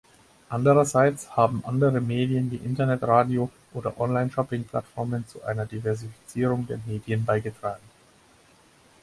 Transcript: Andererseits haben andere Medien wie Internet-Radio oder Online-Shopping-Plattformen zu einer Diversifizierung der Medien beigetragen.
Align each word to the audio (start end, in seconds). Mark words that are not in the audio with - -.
Andererseits 0.49 1.35
haben 1.37 1.63
andere 1.63 2.01
Medien 2.01 2.49
wie 2.49 2.55
Internet-Radio 2.55 3.51
oder 3.75 3.99
Online-Shopping-Plattformen 3.99 5.27
zu 5.27 5.43
einer 5.43 5.67
Diversifizierung 5.67 6.65
der 6.65 6.79
Medien 6.87 7.23
beigetragen. 7.23 7.83